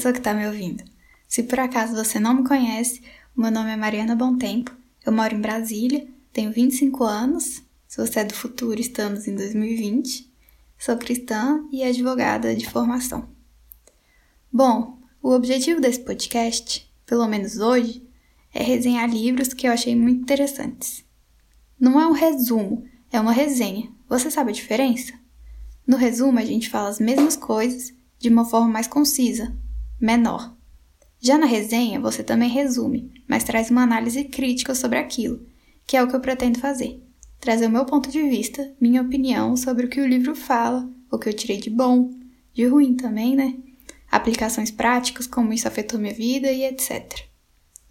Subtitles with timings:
[0.00, 0.82] pessoa que está me ouvindo.
[1.28, 3.02] Se por acaso você não me conhece,
[3.36, 8.24] meu nome é Mariana Tempo, eu moro em Brasília, tenho 25 anos, se você é
[8.24, 10.32] do futuro, estamos em 2020,
[10.78, 13.28] sou cristã e advogada de formação.
[14.50, 18.02] Bom, o objetivo desse podcast, pelo menos hoje,
[18.54, 21.04] é resenhar livros que eu achei muito interessantes.
[21.78, 23.92] Não é um resumo, é uma resenha.
[24.08, 25.12] Você sabe a diferença?
[25.86, 29.54] No resumo, a gente fala as mesmas coisas de uma forma mais concisa,
[30.00, 30.56] menor.
[31.20, 35.46] Já na resenha, você também resume, mas traz uma análise crítica sobre aquilo,
[35.86, 37.02] que é o que eu pretendo fazer.
[37.38, 41.18] Trazer o meu ponto de vista, minha opinião sobre o que o livro fala, o
[41.18, 42.10] que eu tirei de bom,
[42.54, 43.54] de ruim também, né?
[44.10, 47.26] Aplicações práticas, como isso afetou minha vida e etc.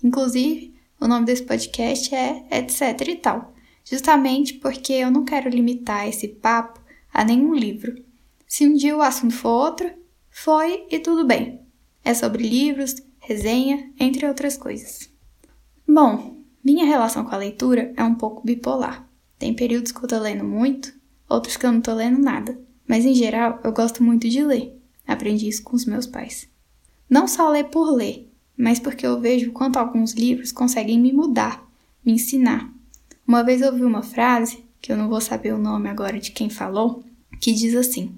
[0.04, 3.54] Inclusive, o nome desse podcast é Etc e tal,
[3.86, 6.80] justamente porque eu não quero limitar esse papo
[7.14, 8.04] a nenhum livro.
[8.48, 9.92] Se um dia o assunto for outro,
[10.30, 11.69] foi e tudo bem.
[12.04, 15.10] É sobre livros, resenha, entre outras coisas.
[15.88, 19.08] Bom, minha relação com a leitura é um pouco bipolar.
[19.38, 20.94] Tem períodos que eu tô lendo muito,
[21.28, 22.60] outros que eu não tô lendo nada.
[22.88, 24.78] Mas em geral, eu gosto muito de ler.
[25.08, 26.50] Aprendi isso com os meus pais.
[27.10, 31.66] Não só ler por ler, mas porque eu vejo quanto alguns livros conseguem me mudar,
[32.06, 32.72] me ensinar.
[33.26, 36.32] Uma vez eu ouvi uma frase, que eu não vou saber o nome agora de
[36.32, 37.04] quem falou,
[37.40, 38.16] que diz assim: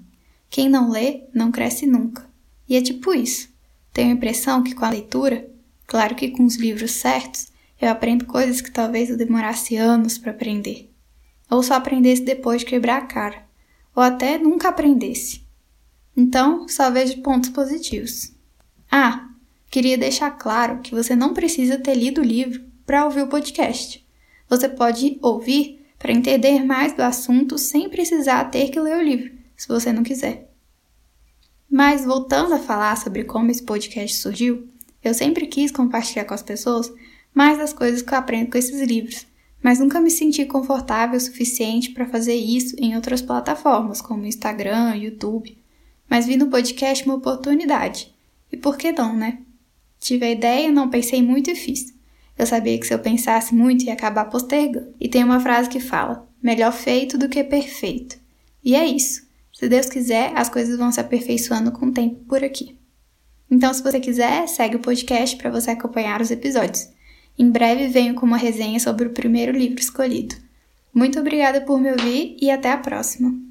[0.50, 2.28] quem não lê, não cresce nunca.
[2.68, 3.51] E é tipo isso.
[3.92, 5.48] Tenho a impressão que com a leitura,
[5.86, 7.48] claro que com os livros certos,
[7.80, 10.90] eu aprendo coisas que talvez eu demorasse anos para aprender.
[11.50, 13.44] Ou só aprendesse depois de quebrar a cara.
[13.94, 15.42] Ou até nunca aprendesse.
[16.16, 18.32] Então, só vejo pontos positivos.
[18.90, 19.28] Ah,
[19.70, 24.06] queria deixar claro que você não precisa ter lido o livro para ouvir o podcast.
[24.48, 29.32] Você pode ouvir para entender mais do assunto sem precisar ter que ler o livro
[29.56, 30.51] se você não quiser.
[31.72, 34.68] Mas voltando a falar sobre como esse podcast surgiu,
[35.02, 36.92] eu sempre quis compartilhar com as pessoas
[37.32, 39.26] mais das coisas que eu aprendo com esses livros,
[39.62, 44.96] mas nunca me senti confortável o suficiente para fazer isso em outras plataformas, como Instagram,
[44.96, 45.56] YouTube.
[46.10, 48.14] Mas vi no podcast uma oportunidade.
[48.52, 49.38] E por que não, né?
[49.98, 51.94] Tive a ideia, não pensei muito e fiz.
[52.38, 54.92] Eu sabia que se eu pensasse muito ia acabar postergando.
[55.00, 58.18] E tem uma frase que fala: melhor feito do que perfeito.
[58.62, 59.31] E é isso.
[59.62, 62.76] Se Deus quiser, as coisas vão se aperfeiçoando com o tempo por aqui.
[63.48, 66.88] Então, se você quiser, segue o podcast para você acompanhar os episódios.
[67.38, 70.34] Em breve venho com uma resenha sobre o primeiro livro escolhido.
[70.92, 73.41] Muito obrigada por me ouvir e até a próxima!